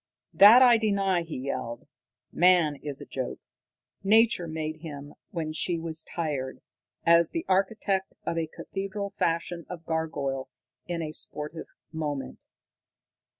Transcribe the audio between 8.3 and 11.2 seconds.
a cathedral fashions a gargoyle in a